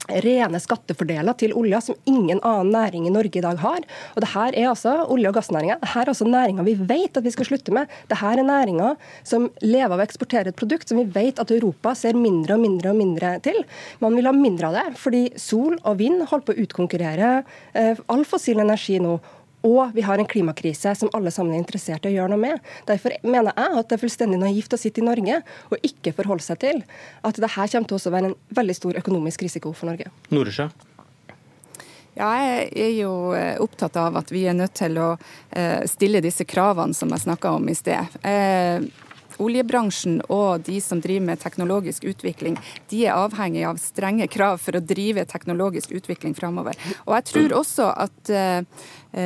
rene 0.08 0.60
skattefordeler 0.62 1.36
til 1.38 1.54
olja 1.58 1.80
som 1.84 1.96
ingen 2.08 2.40
annen 2.46 2.72
næring 2.72 3.06
i 3.06 3.12
Norge 3.12 3.40
i 3.40 3.44
dag 3.44 3.58
har. 3.60 3.84
Og 4.14 4.24
det 4.24 4.30
her 4.32 4.54
er 4.54 4.68
altså 4.70 4.94
olje- 5.12 5.28
og 5.28 5.34
gassnæringa. 5.36 5.78
her 5.82 6.02
er 6.02 6.08
altså 6.08 6.24
næringa 6.24 6.64
vi 6.64 6.74
vet 6.74 7.16
at 7.16 7.24
vi 7.24 7.30
skal 7.30 7.46
slutte 7.46 7.72
med. 7.72 7.86
Det 8.08 8.18
her 8.18 8.38
er 8.38 8.42
næringa 8.42 8.96
som 9.22 9.50
lever 9.62 9.92
av 9.92 10.00
å 10.00 10.06
eksportere 10.06 10.48
et 10.48 10.56
produkt 10.56 10.88
som 10.88 10.98
vi 10.98 11.04
vet 11.04 11.38
at 11.38 11.50
Europa 11.50 11.94
ser 11.94 12.14
mindre 12.14 12.54
og 12.54 12.60
mindre 12.60 12.90
og 12.90 12.96
mindre 12.96 13.40
til. 13.40 13.64
Man 14.00 14.16
vil 14.16 14.26
ha 14.26 14.32
mindre 14.32 14.68
av 14.68 14.74
det, 14.74 14.96
fordi 14.96 15.32
sol 15.36 15.76
og 15.84 15.98
vind 15.98 16.22
holder 16.22 16.46
på 16.46 16.52
å 16.56 16.62
utkonkurrere 16.64 17.44
eh, 17.74 17.96
all 18.08 18.24
fossil 18.24 18.60
energi 18.60 18.98
nå. 18.98 19.18
Og 19.66 19.94
vi 19.94 20.04
har 20.06 20.20
en 20.20 20.28
klimakrise 20.28 20.92
som 20.94 21.10
alle 21.16 21.32
sammen 21.34 21.54
er 21.54 21.62
interessert 21.62 22.04
i 22.06 22.12
å 22.12 22.14
gjøre 22.14 22.34
noe 22.34 22.42
med. 22.42 22.68
Derfor 22.86 23.16
mener 23.24 23.50
jeg 23.50 23.80
at 23.80 23.88
det 23.88 23.96
er 23.96 24.02
fullstendig 24.04 24.38
naivt 24.42 24.74
å 24.74 24.78
sitte 24.78 25.02
i 25.02 25.06
Norge 25.06 25.40
og 25.70 25.88
ikke 25.88 26.14
forholde 26.14 26.46
seg 26.46 26.60
til 26.62 26.84
at 27.26 27.40
det 27.40 27.50
her 27.56 27.72
kommer 27.72 27.90
til 27.90 27.98
å 27.98 28.14
være 28.14 28.30
en 28.30 28.38
veldig 28.60 28.78
stor 28.78 29.00
økonomisk 29.02 29.42
risiko 29.46 29.74
for 29.74 29.90
Norge. 29.90 30.12
Noresjø. 30.30 30.68
Ja, 32.18 32.32
jeg 32.42 32.70
er 32.82 32.94
jo 32.98 33.12
eh, 33.38 33.58
opptatt 33.62 33.94
av 34.00 34.16
at 34.18 34.30
vi 34.34 34.42
er 34.50 34.56
nødt 34.58 34.74
til 34.78 34.96
å 34.98 35.12
eh, 35.54 35.84
stille 35.86 36.22
disse 36.24 36.46
kravene 36.48 36.96
som 36.96 37.12
jeg 37.14 37.28
snakka 37.28 37.52
om 37.54 37.68
i 37.70 37.76
sted. 37.78 38.18
Eh, 39.38 39.44
oljebransjen 39.44 40.22
og 40.28 40.60
de 40.66 40.80
som 40.80 41.00
driver 41.00 41.26
med 41.26 41.40
teknologisk 41.40 42.04
utvikling, 42.04 42.58
de 42.90 43.06
er 43.06 43.16
avhengig 43.16 43.64
av 43.66 43.78
strenge 43.78 44.26
krav 44.28 44.58
for 44.58 44.76
å 44.76 44.80
drive 44.80 45.24
teknologisk 45.24 45.92
utvikling 45.92 46.34
framover. 46.34 46.76
Og 47.06 47.14
jeg 47.16 47.24
tror 47.24 47.54
også 47.60 47.88
at 47.96 48.30
eh, 48.30 48.62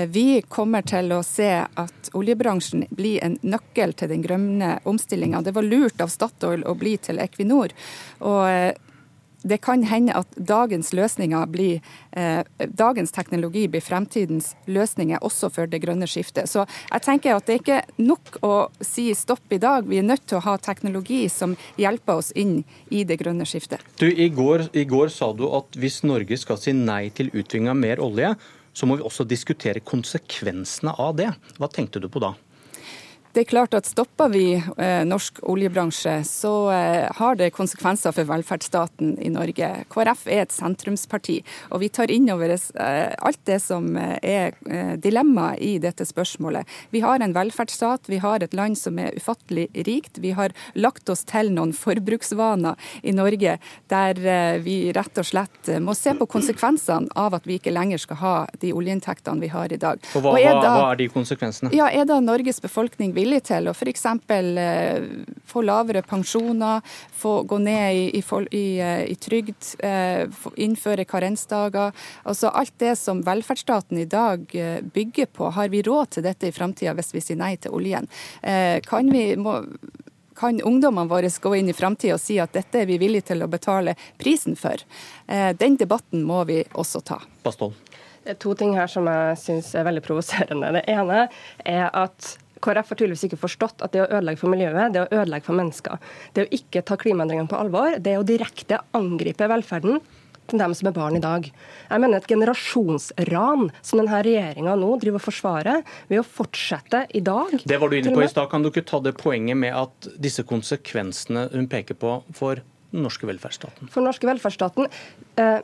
vi 0.07 0.43
kommer 0.49 0.83
til 0.83 1.13
å 1.13 1.23
se 1.27 1.51
at 1.65 2.13
oljebransjen 2.15 2.87
blir 2.91 3.23
en 3.25 3.39
nøkkel 3.43 3.95
til 3.95 4.13
den 4.13 4.23
grønne 4.23 4.79
omstillinga. 4.85 5.43
Det 5.43 5.55
var 5.57 5.67
lurt 5.67 6.01
av 6.01 6.13
Statoil 6.13 6.65
å 6.65 6.77
bli 6.79 6.97
til 6.99 7.19
Equinor. 7.19 7.73
og 8.21 8.49
eh, 8.49 8.73
det 9.43 9.59
kan 9.65 9.83
hende 9.87 10.15
at 10.17 10.37
dagens 10.37 10.93
løsninger 10.95 11.47
blir 11.53 11.81
eh, 12.13 12.43
dagens 12.69 13.13
teknologi 13.15 13.67
blir 13.69 13.85
fremtidens 13.85 14.53
løsninger 14.67 15.23
også 15.25 15.51
for 15.53 15.71
det 15.71 15.83
grønne 15.85 16.09
skiftet. 16.11 16.51
Så 16.51 16.65
jeg 16.65 17.05
tenker 17.05 17.37
at 17.37 17.47
det 17.47 17.57
er 17.57 17.63
ikke 17.63 17.81
nok 18.03 18.39
å 18.47 18.55
si 18.85 19.11
stopp 19.19 19.53
i 19.53 19.61
dag. 19.63 19.89
Vi 19.89 20.01
er 20.01 20.07
nødt 20.07 20.27
til 20.31 20.41
å 20.41 20.45
ha 20.47 20.57
teknologi 20.63 21.25
som 21.33 21.57
hjelper 21.81 22.23
oss 22.23 22.33
inn 22.39 22.61
i 22.91 23.05
det 23.09 23.19
grønne 23.23 23.47
skiftet. 23.49 23.83
Du, 23.99 24.09
i 24.09 24.29
går, 24.33 24.69
I 24.73 24.87
går 24.89 25.13
sa 25.13 25.33
du 25.37 25.47
at 25.53 25.79
hvis 25.79 26.03
Norge 26.07 26.39
skal 26.41 26.61
si 26.61 26.75
nei 26.77 27.09
til 27.15 27.33
utvinning 27.33 27.73
av 27.73 27.81
mer 27.81 28.03
olje, 28.03 28.35
så 28.73 28.89
må 28.89 28.97
vi 28.97 29.05
også 29.05 29.27
diskutere 29.29 29.83
konsekvensene 29.85 30.95
av 31.01 31.17
det. 31.19 31.29
Hva 31.59 31.69
tenkte 31.69 32.01
du 32.01 32.09
på 32.13 32.23
da? 32.23 32.33
Det 33.33 33.47
er 33.47 33.49
klart 33.49 33.73
at 33.73 33.87
Stopper 33.89 34.29
vi 34.29 34.59
eh, 34.59 35.03
norsk 35.09 35.39
oljebransje, 35.49 36.19
så 36.29 36.51
eh, 36.69 37.07
har 37.17 37.39
det 37.41 37.47
konsekvenser 37.57 38.13
for 38.13 38.29
velferdsstaten 38.29 39.15
i 39.25 39.31
Norge. 39.33 39.71
KrF 39.89 40.27
er 40.29 40.43
et 40.45 40.53
sentrumsparti, 40.53 41.39
og 41.73 41.81
vi 41.81 41.89
tar 41.89 42.13
inn 42.13 42.29
over 42.35 42.53
oss 42.53 42.67
eh, 42.77 43.09
alt 43.25 43.41
det 43.49 43.57
som 43.65 43.87
eh, 43.97 44.19
er 44.21 44.53
eh, 44.69 44.91
dilemmaet 45.01 45.63
i 45.65 45.71
dette 45.81 46.05
spørsmålet. 46.05 46.69
Vi 46.93 47.01
har 47.01 47.25
en 47.25 47.33
velferdsstat, 47.33 48.11
vi 48.13 48.19
har 48.21 48.45
et 48.45 48.53
land 48.53 48.77
som 48.77 49.01
er 49.01 49.17
ufattelig 49.17 49.71
rikt. 49.89 50.21
Vi 50.21 50.35
har 50.37 50.53
lagt 50.77 51.09
oss 51.09 51.25
til 51.25 51.55
noen 51.57 51.73
forbruksvaner 51.73 52.77
i 53.01 53.17
Norge 53.17 53.57
der 53.89 54.21
eh, 54.21 54.61
vi 54.61 54.77
rett 54.93 55.23
og 55.25 55.31
slett 55.31 55.73
må 55.81 55.97
se 55.97 56.13
på 56.21 56.29
konsekvensene 56.37 57.09
av 57.17 57.39
at 57.41 57.49
vi 57.49 57.57
ikke 57.57 57.73
lenger 57.73 58.05
skal 58.05 58.21
ha 58.21 58.35
de 58.61 58.77
oljeinntektene 58.77 59.41
vi 59.41 59.53
har 59.57 59.73
i 59.73 59.81
dag. 59.81 60.05
Og 60.13 60.21
hva, 60.21 60.37
og 60.37 60.45
er 60.45 60.61
da, 60.61 60.77
hva 60.77 60.93
er 60.93 61.01
de 61.01 61.09
konsekvensene? 61.17 61.73
Ja, 61.73 61.89
Er 61.89 62.05
da 62.05 62.21
Norges 62.21 62.61
befolkning 62.61 63.17
villig 63.23 63.43
til 63.49 63.71
å 63.71 63.75
f.eks. 63.75 64.07
Eh, 64.33 65.07
få 65.53 65.63
lavere 65.67 66.03
pensjoner, 66.07 66.83
få 67.23 67.43
gå 67.49 67.59
ned 67.63 67.95
i, 67.95 68.05
i, 68.19 68.23
i, 68.59 68.65
eh, 68.83 69.05
i 69.13 69.17
trygd, 69.21 69.75
eh, 69.85 70.27
innføre 70.57 71.07
karensdager. 71.09 71.95
Altså 72.29 72.53
alt 72.53 72.75
det 72.83 72.97
som 73.01 73.23
velferdsstaten 73.27 74.03
i 74.03 74.09
dag 74.11 74.47
bygger 74.95 75.31
på. 75.33 75.51
Har 75.55 75.73
vi 75.73 75.83
råd 75.87 76.17
til 76.17 76.27
dette 76.27 76.49
i 76.49 76.55
framtida 76.55 76.95
hvis 76.99 77.13
vi 77.15 77.23
sier 77.25 77.39
nei 77.39 77.55
til 77.61 77.75
oljen? 77.77 78.09
Kan 78.87 79.11
vi 79.13 79.25
må, 79.39 79.55
kan 80.39 80.59
ungdommene 80.67 81.11
våre 81.11 81.31
gå 81.31 81.55
inn 81.59 81.71
i 81.71 81.77
framtida 81.77 82.17
og 82.17 82.23
si 82.23 82.39
at 82.43 82.55
dette 82.57 82.83
er 82.83 82.89
vi 82.91 82.99
villige 83.01 83.31
til 83.33 83.45
å 83.45 83.51
betale 83.51 83.95
prisen 84.21 84.57
for? 84.59 84.83
Den 85.27 85.79
debatten 85.81 86.25
må 86.27 86.43
vi 86.49 86.63
også 86.73 87.03
ta. 87.07 87.21
Bastholm. 87.45 87.77
Det 88.23 88.37
er 88.37 88.39
to 88.43 88.55
ting 88.55 88.77
her 88.79 88.91
som 88.91 89.09
jeg 89.11 89.39
syns 89.43 89.73
er 89.75 89.87
veldig 89.89 90.05
provoserende. 90.07 90.71
Det 90.79 90.85
ene 90.93 91.27
er 91.67 91.89
at 91.91 92.37
KrF 92.63 92.93
har 92.93 92.99
tydeligvis 92.99 93.27
ikke 93.29 93.41
forstått 93.43 93.85
at 93.85 93.95
det 93.95 94.05
å 94.05 94.09
ødelegge 94.09 94.41
for 94.41 94.53
miljøet, 94.53 94.95
det 94.95 95.05
å 95.05 95.11
ødelegge 95.11 95.49
for 95.49 95.59
mennesker. 95.59 96.11
Det 96.37 96.47
å 96.47 96.51
ikke 96.55 96.85
ta 96.87 96.99
klimaendringene 97.01 97.51
på 97.51 97.59
alvor, 97.59 97.99
det 98.03 98.19
å 98.19 98.27
direkte 98.27 98.81
angripe 98.97 99.49
velferden 99.51 100.03
til 100.51 100.61
dem 100.61 100.75
som 100.77 100.89
er 100.91 100.95
barn 100.97 101.17
i 101.17 101.23
dag. 101.23 101.47
Jeg 101.89 102.03
mener 102.03 102.21
et 102.21 102.29
generasjonsran 102.31 103.69
som 103.79 104.01
denne 104.01 104.23
regjeringa 104.27 104.75
nå 104.79 104.91
driver 105.03 105.21
og 105.21 105.27
forsvarer 105.27 105.83
ved 106.11 106.23
å 106.23 106.27
fortsette 106.27 107.05
i 107.17 107.23
dag. 107.25 107.55
Det 107.63 107.79
var 107.81 107.93
du 107.93 107.99
inne 107.99 108.15
på 108.15 108.25
i 108.25 108.31
stad. 108.31 108.51
Kan 108.53 108.65
du 108.65 108.73
ikke 108.73 108.85
ta 108.89 109.01
det 109.05 109.15
poenget 109.21 109.59
med 109.59 109.77
at 109.77 110.11
disse 110.21 110.45
konsekvensene 110.47 111.49
hun 111.55 111.69
peker 111.73 111.99
på 111.99 112.19
for 112.37 112.63
den 112.93 113.07
norske 113.07 113.29
velferdsstaten? 113.29 113.89
For 113.89 114.03
den 114.03 114.11
norske 114.11 114.29
velferdsstaten, 114.29 114.91
eh, 115.41 115.61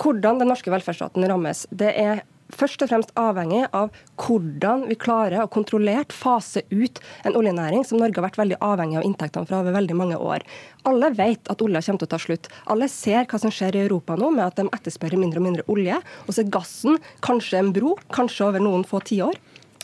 Hvordan 0.00 0.38
den 0.40 0.48
norske 0.48 0.70
velferdsstaten 0.72 1.26
rammes, 1.28 1.66
det 1.68 1.90
er 1.98 2.22
først 2.54 2.82
og 2.84 2.90
fremst 2.90 3.12
avhengig 3.18 3.64
av 3.76 3.90
hvordan 4.20 4.86
vi 4.90 4.96
klarer 5.00 5.44
å 5.44 5.50
kontrollert 5.52 6.14
fase 6.14 6.62
ut 6.70 7.00
en 7.28 7.36
oljenæring 7.38 7.84
som 7.86 8.00
Norge 8.00 8.20
har 8.20 8.28
vært 8.28 8.40
veldig 8.40 8.60
avhengig 8.64 9.00
av 9.00 9.06
inntektene 9.08 9.48
fra 9.48 9.60
over 9.62 9.76
veldig 9.76 9.96
mange 9.98 10.18
år. 10.18 10.44
Alle 10.88 11.12
vet 11.16 11.50
at 11.52 11.62
olja 11.64 11.82
kommer 11.84 12.02
til 12.02 12.08
å 12.08 12.14
ta 12.14 12.20
slutt. 12.22 12.50
Alle 12.72 12.88
ser 12.92 13.28
hva 13.30 13.40
som 13.42 13.52
skjer 13.54 13.76
i 13.76 13.84
Europa 13.86 14.16
nå, 14.18 14.32
med 14.36 14.46
at 14.46 14.60
de 14.60 14.68
etterspør 14.70 15.18
mindre 15.20 15.42
og 15.42 15.46
mindre 15.48 15.66
olje. 15.72 16.00
Og 16.26 16.34
så 16.34 16.44
er 16.44 16.52
gassen 16.54 17.00
kanskje 17.26 17.60
en 17.60 17.72
bro, 17.76 17.96
kanskje 18.14 18.48
over 18.48 18.64
noen 18.64 18.86
få 18.88 19.02
tiår. 19.04 19.38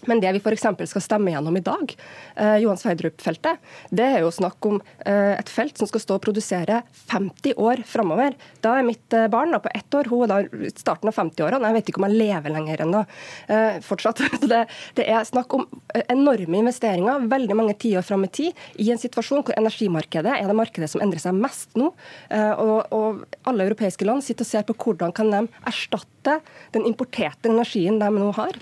Men 0.05 0.21
det 0.21 0.33
vi 0.37 0.41
f.eks. 0.45 0.67
skal 0.91 1.03
stemme 1.03 1.33
gjennom 1.33 1.57
i 1.57 1.62
dag, 1.65 1.95
eh, 2.37 2.57
Johan 2.61 2.76
Sverdrup-feltet, 2.76 3.62
det 3.88 4.05
er 4.05 4.21
jo 4.21 4.33
snakk 4.35 4.69
om 4.69 4.76
eh, 5.07 5.33
et 5.38 5.49
felt 5.50 5.81
som 5.81 5.88
skal 5.88 6.03
stå 6.03 6.19
og 6.19 6.25
produsere 6.26 6.83
50 7.09 7.57
år 7.57 7.81
framover. 7.88 8.37
Da 8.65 8.75
er 8.76 8.87
mitt 8.87 9.17
eh, 9.17 9.25
barn 9.33 9.57
da, 9.57 9.62
på 9.65 9.73
ett 9.73 9.97
år, 9.97 10.11
hun 10.12 10.26
er 10.26 10.50
da 10.53 10.71
starten 10.76 11.11
av 11.11 11.17
50-årene. 11.17 11.73
Jeg 11.73 11.79
vet 11.79 11.91
ikke 11.91 12.03
om 12.03 12.09
jeg 12.11 12.21
lever 12.21 12.55
lenger 12.55 12.85
ennå. 12.85 13.03
Eh, 13.49 13.81
fortsatt. 13.87 14.23
Det, 14.47 14.61
det, 14.95 15.05
er 15.11 15.25
snakk 15.26 15.55
om 15.57 15.65
eh, 15.97 16.05
enorme 16.12 16.61
investeringer 16.61 17.25
veldig 17.31 17.57
mange 17.59 17.75
tiår 17.81 18.05
fram 18.07 18.26
i 18.29 18.31
tid, 18.31 18.61
i 18.79 18.93
en 18.93 19.00
situasjon 19.00 19.43
hvor 19.43 19.57
energimarkedet 19.59 20.37
er 20.37 20.47
det 20.47 20.55
markedet 20.57 20.91
som 20.93 21.03
endrer 21.03 21.23
seg 21.23 21.35
mest 21.35 21.75
nå. 21.79 21.88
Eh, 22.31 22.53
og, 22.62 22.93
og 22.95 23.25
alle 23.49 23.67
europeiske 23.67 24.07
land 24.07 24.23
sitter 24.23 24.47
og 24.47 24.53
ser 24.53 24.69
på 24.69 24.76
hvordan 24.85 25.15
kan 25.17 25.33
de 25.33 25.43
erstatte 25.67 26.38
den 26.76 26.87
importerte 26.87 27.50
energien 27.50 27.99
de 28.03 28.12
nå 28.12 28.31
har. 28.38 28.61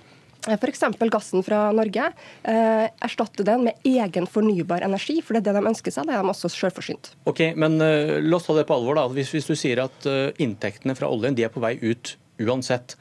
Eh, 0.48 0.56
F.eks. 0.58 0.82
gassen 1.10 1.44
fra 1.46 1.72
Norge. 1.72 2.10
Eh, 2.42 2.86
erstatte 3.06 3.46
den 3.46 3.64
med 3.68 3.86
egen 3.88 4.26
fornybar 4.28 4.84
energi, 4.84 5.20
for 5.24 5.36
det 5.36 5.44
er 5.44 5.52
det 5.52 5.60
de 5.62 5.72
ønsker 5.72 5.94
seg. 5.94 6.08
Det 6.08 6.16
er 6.16 6.24
de 6.24 6.32
også 6.34 6.52
selvforsynt. 6.52 7.14
Ok, 7.30 7.46
men 7.56 7.78
uh, 7.80 8.20
La 8.24 8.38
oss 8.38 8.48
ta 8.48 8.56
det 8.58 8.66
på 8.68 8.76
alvor. 8.76 8.98
da. 8.98 9.06
Hvis, 9.12 9.32
hvis 9.34 9.48
du 9.48 9.54
sier 9.58 9.84
at 9.86 10.08
uh, 10.08 10.30
inntektene 10.42 10.96
fra 10.98 11.08
oljen 11.10 11.36
de 11.36 11.46
er 11.46 11.52
på 11.52 11.62
vei 11.64 11.76
ut 11.82 12.16
uansett. 12.42 12.96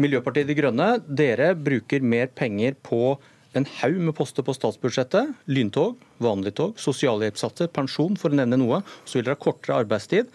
Miljøpartiet 0.00 0.48
De 0.48 0.56
Grønne, 0.56 0.88
dere 1.06 1.52
bruker 1.58 2.04
mer 2.04 2.30
penger 2.32 2.76
på 2.80 3.18
en 3.58 3.66
haug 3.82 3.98
med 4.00 4.16
poster 4.16 4.44
på 4.46 4.54
statsbudsjettet. 4.56 5.34
Lyntog, 5.52 6.00
vanlig 6.22 6.54
tog, 6.56 6.78
sosialhjelpssatser, 6.80 7.68
pensjon, 7.74 8.16
for 8.16 8.32
å 8.32 8.38
nevne 8.38 8.60
noe. 8.60 8.80
Så 9.04 9.18
vil 9.18 9.26
dere 9.26 9.36
ha 9.36 9.42
kortere 9.42 9.82
arbeidstid. 9.82 10.30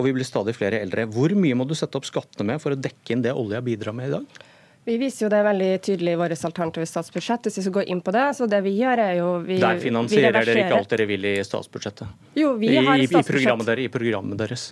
Og 0.00 0.06
vi 0.06 0.14
blir 0.16 0.24
stadig 0.24 0.54
flere 0.56 0.80
eldre. 0.80 1.04
Hvor 1.12 1.34
mye 1.36 1.58
må 1.58 1.66
du 1.68 1.74
sette 1.76 2.00
opp 2.00 2.08
skattene 2.08 2.54
med 2.54 2.62
for 2.62 2.72
å 2.72 2.80
dekke 2.80 3.12
inn 3.12 3.26
det 3.26 3.36
olja 3.36 3.60
bidrar 3.64 3.96
med 3.96 4.08
i 4.08 4.14
dag? 4.14 4.40
Vi 4.88 4.96
viser 4.96 5.26
jo 5.26 5.30
det 5.32 5.40
veldig 5.44 5.70
tydelig 5.84 6.12
i 6.14 6.18
vårt 6.18 6.44
alternative 6.48 6.86
statsbudsjett. 6.88 7.44
hvis 7.44 7.58
vi 7.58 7.64
skal 7.66 7.74
gå 7.78 7.82
inn 7.92 8.00
på 8.00 8.14
det. 8.16 8.26
Så 8.36 8.46
det 8.48 8.62
vi 8.64 8.72
gjør 8.78 9.02
er 9.04 9.16
jo... 9.20 9.32
Vi, 9.44 9.58
Der 9.60 9.80
finansierer 9.82 10.40
dere 10.40 10.64
ikke 10.64 10.78
alt 10.78 10.94
dere 10.94 11.08
vil 11.10 11.26
i 11.28 11.34
statsbudsjettet? 11.44 12.08
Jo, 12.40 12.54
vi 12.60 12.72
har 12.76 12.96
I, 12.96 13.04
i, 13.04 13.10
programmet, 13.10 13.68
deres, 13.68 13.84
I 13.84 13.92
programmet 13.92 14.40
deres. 14.40 14.70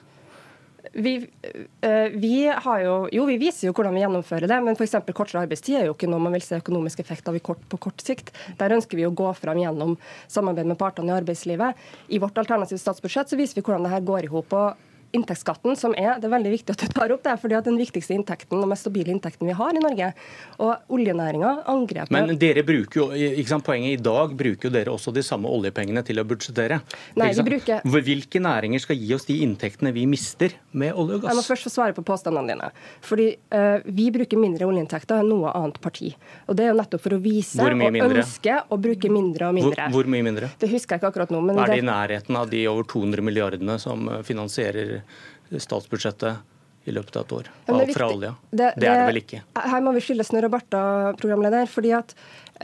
Vi, 0.92 1.12
øh, 1.84 2.08
vi, 2.14 2.46
har 2.48 2.80
jo, 2.80 2.94
jo, 3.12 3.26
vi 3.28 3.36
viser 3.36 3.68
jo 3.68 3.74
hvordan 3.76 3.92
vi 3.92 4.00
gjennomfører 4.00 4.48
det, 4.48 4.58
men 4.64 4.78
f.eks. 4.78 4.96
kortere 5.12 5.42
arbeidstid 5.44 5.76
er 5.76 5.88
jo 5.90 5.94
ikke 5.96 6.08
noe 6.08 6.22
man 6.24 6.32
vil 6.38 6.44
se 6.46 6.56
økonomisk 6.62 7.02
effekt 7.04 7.28
av 7.28 7.36
kort, 7.44 7.60
på 7.68 7.80
kort 7.88 8.00
sikt. 8.00 8.32
Der 8.56 8.72
ønsker 8.78 8.96
vi 8.96 9.04
å 9.06 9.12
gå 9.12 9.28
fram 9.36 9.60
gjennom 9.60 9.98
samarbeid 10.30 10.70
med 10.70 10.80
partene 10.80 11.12
i 11.12 11.18
arbeidslivet. 11.18 11.88
I 12.08 12.22
vårt 12.22 12.40
alternative 12.40 12.80
statsbudsjett 12.80 13.28
så 13.28 13.38
viser 13.38 13.60
vi 13.60 13.66
hvordan 13.66 13.84
det 13.84 13.92
her 13.92 14.06
går 14.08 14.24
i 14.24 14.32
hop 14.32 14.56
inntektsskatten, 15.16 15.76
som 15.76 15.94
er 15.96 16.18
det 16.20 16.28
er 16.28 16.32
veldig 16.34 16.52
viktig 16.52 16.74
at 16.74 16.82
du 16.82 16.92
tar 16.92 17.12
opp 17.14 17.22
det, 17.24 17.32
er 17.32 17.40
fordi 17.40 17.56
at 17.58 17.68
den 17.68 17.78
viktigste 17.80 18.14
inntekten 18.16 18.60
og 18.60 18.68
mest 18.70 18.84
stabile 18.84 19.12
inntekten 19.14 19.48
vi 19.48 19.56
har 19.56 19.76
i 19.76 19.82
Norge. 19.82 20.10
Og 20.60 20.94
oljenæringa 20.98 21.52
angrepet 21.70 22.12
Men 22.14 22.34
dere 22.40 22.64
bruker 22.66 23.00
jo, 23.00 23.06
ikke 23.14 23.52
sant, 23.52 23.64
poenget 23.66 23.98
i 23.98 24.02
dag 24.02 24.34
bruker 24.38 24.68
jo 24.68 24.74
dere 24.74 24.92
også 24.92 25.14
de 25.16 25.24
samme 25.24 25.50
oljepengene 25.52 26.02
til 26.06 26.20
å 26.20 26.26
budsjettere. 26.28 26.80
Nei, 27.18 27.30
vi 27.36 27.46
bruker... 27.46 27.84
Hvilke 28.08 28.42
næringer 28.42 28.84
skal 28.84 28.98
gi 29.00 29.14
oss 29.16 29.26
de 29.28 29.38
inntektene 29.44 29.92
vi 29.96 30.04
mister 30.10 30.54
med 30.72 30.92
olje 30.92 31.18
og 31.18 31.24
gass? 31.24 31.32
Jeg 31.32 31.40
må 31.40 31.46
først 31.46 31.68
få 31.68 31.72
svare 31.72 31.96
på 31.96 32.04
påstandene 32.06 32.52
dine. 32.52 32.70
Fordi 33.04 33.30
uh, 33.54 33.80
Vi 33.84 34.08
bruker 34.14 34.40
mindre 34.40 34.68
oljeinntekter 34.68 35.22
enn 35.22 35.32
noe 35.32 35.52
annet 35.56 35.80
parti. 35.82 36.12
Og 36.46 36.58
Det 36.58 36.66
er 36.66 36.72
jo 36.72 36.78
nettopp 36.78 37.04
for 37.04 37.16
å 37.16 37.20
vise 37.22 37.64
og 37.64 38.00
ønske 38.08 38.60
å 38.68 38.80
bruke 38.80 39.12
mindre 39.12 39.50
og 39.50 39.56
mindre. 39.56 39.88
Hvor, 39.88 40.04
hvor 40.04 40.12
mye 40.12 40.26
mindre? 40.26 40.52
Det 40.60 40.70
husker 40.72 40.96
jeg 40.96 41.02
ikke 41.02 41.12
akkurat 41.14 41.32
nå. 41.34 41.42
Men 41.48 41.60
er 41.64 41.72
det 41.72 41.82
i 41.82 41.86
nærheten 41.88 42.38
av 42.38 42.48
de 42.52 42.64
over 42.70 42.86
200 42.88 43.24
milliardene 43.24 43.78
som 43.82 44.08
finansierer 44.26 44.97
statsbudsjettet 45.56 46.88
i 46.88 46.94
løpet 46.94 47.16
av 47.18 47.26
et 47.26 47.34
år 47.36 47.48
av 47.68 47.90
fra 47.92 48.08
olja. 48.12 48.34
Det, 48.50 48.56
det, 48.56 48.68
det, 48.80 48.88
er 48.88 49.02
det 49.02 49.08
vel 49.10 49.20
ikke? 49.20 49.40
Her 49.72 49.82
må 49.84 49.92
vi 49.96 50.02
skille 50.04 50.24
snørr 50.24 50.48
og 50.48 50.54
barter, 50.56 51.18
programleder. 51.20 51.68
fordi 51.70 51.92
at 51.96 52.14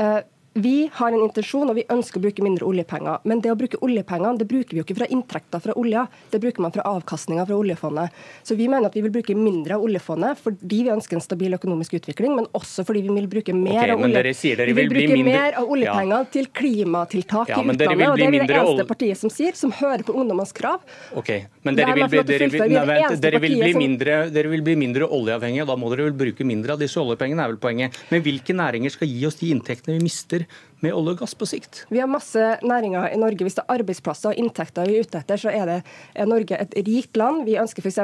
eh, 0.00 0.20
vi 0.54 0.88
har 0.92 1.12
en 1.12 1.22
intensjon 1.24 1.70
og 1.70 1.74
vi 1.74 1.82
ønsker 1.90 2.20
å 2.20 2.22
bruke 2.22 2.42
mindre 2.46 2.66
oljepenger. 2.68 3.24
Men 3.26 3.40
det 3.42 3.50
å 3.50 3.56
bruke 3.58 3.78
oljepenger 3.82 4.38
det 4.38 4.46
bruker 4.46 4.76
vi 4.76 4.80
jo 4.80 4.84
ikke 4.86 4.96
fra 5.00 5.08
inntekter 5.10 5.62
fra 5.64 5.74
olja, 5.80 6.04
det 6.30 6.38
bruker 6.42 6.62
man 6.62 6.74
fra 6.74 6.84
avkastninga 6.86 7.46
fra 7.48 7.56
oljefondet. 7.58 8.14
Så 8.46 8.54
vi 8.54 8.68
mener 8.70 8.86
at 8.86 8.94
vi 8.94 9.02
vil 9.02 9.12
bruke 9.16 9.34
mindre 9.34 9.74
av 9.74 9.82
oljefondet 9.82 10.38
fordi 10.44 10.84
vi 10.86 10.92
ønsker 10.94 11.18
en 11.18 11.24
stabil 11.24 11.58
økonomisk 11.58 11.96
utvikling, 11.98 12.36
men 12.38 12.46
også 12.54 12.84
fordi 12.86 13.02
vi 13.08 13.16
vil 13.16 13.26
bruke 13.32 13.56
mer, 13.56 13.80
okay, 13.80 13.94
av, 13.96 14.04
olje... 14.06 14.34
dere 14.54 14.68
vi 14.70 14.76
vil 14.78 14.92
bruke 14.92 15.16
mindre... 15.16 15.32
mer 15.34 15.58
av 15.58 15.74
oljepenger 15.74 16.14
ja. 16.14 16.30
til 16.36 16.48
klimatiltak 16.60 17.50
ja, 17.50 17.58
i 17.58 17.74
utlandet. 17.74 18.06
Og 18.06 18.22
det 18.22 18.28
er 18.28 18.34
vi 18.36 18.42
det 18.44 18.58
eneste 18.60 18.86
partiet 18.92 19.22
som 19.24 19.34
sier, 19.34 19.58
som 19.58 19.74
hører 19.74 20.06
på 20.06 20.14
ungdommenes 20.14 20.54
krav. 20.54 20.86
Ok, 21.18 21.32
Men 21.66 21.80
dere 21.80 21.98
vil, 21.98 22.06
dere, 22.30 22.50
vil, 22.52 22.76
nei, 22.76 23.00
dere, 23.18 23.42
vil 23.42 23.58
bli 23.58 23.74
mindre, 23.74 24.20
dere 24.30 24.54
vil 24.54 24.62
bli 24.62 24.78
mindre 24.78 25.10
oljeavhengige, 25.10 25.66
og 25.66 25.74
da 25.74 25.78
må 25.82 25.90
dere 25.90 26.06
vel 26.12 26.16
bruke 26.22 26.46
mindre 26.46 26.78
av 26.78 26.86
disse 26.86 27.02
oljepengene, 27.02 27.42
er 27.42 27.56
vel 27.56 27.60
poenget. 27.62 27.98
Men 28.14 28.22
hvilke 28.22 28.54
næringer 28.54 28.94
skal 28.94 29.10
gi 29.10 29.26
oss 29.26 29.42
de 29.42 29.50
inntektene 29.50 29.98
vi 29.98 30.06
mister? 30.06 30.43
Med 30.84 30.92
olje 30.92 31.14
og 31.14 31.22
gass 31.22 31.34
på 31.38 31.48
sikt? 31.48 31.84
Vi 31.92 32.00
har 32.02 32.10
masse 32.10 32.40
næringer 32.64 33.08
i 33.14 33.18
Norge. 33.20 33.46
Hvis 33.46 33.56
det 33.56 33.64
er 33.64 33.78
arbeidsplasser 33.78 34.32
og 34.32 34.40
inntekter 34.40 34.88
vi 34.88 34.98
er 34.98 35.06
ute 35.06 35.20
etter, 35.22 35.40
så 35.40 35.52
er, 35.52 35.70
det, 35.70 35.78
er 36.14 36.28
Norge 36.28 36.58
et 36.60 36.76
rikt 36.86 37.18
land. 37.20 37.44
Vi 37.48 37.56
ønsker 37.60 37.84
f.eks. 37.84 38.00